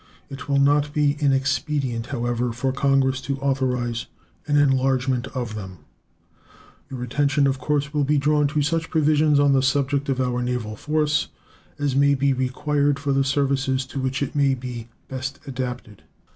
[0.31, 4.07] It will not be inexpedient, however, for Congress to authorize
[4.47, 5.77] an enlargement of them.
[6.89, 10.41] Your attention will of course be drawn to such provisions on the subject of our
[10.41, 11.27] naval force
[11.77, 16.01] as may be required for the services to which it may be best adapted.